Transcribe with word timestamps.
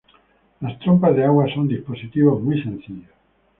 Las 0.61 0.79
trompas 0.79 1.15
de 1.15 1.23
agua 1.25 1.45
son 1.53 1.67
dispositivos 1.67 2.41
muy 2.41 2.59
sencillos. 2.63 3.11